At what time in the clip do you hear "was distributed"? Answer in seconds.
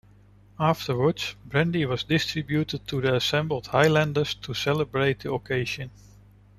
1.85-2.87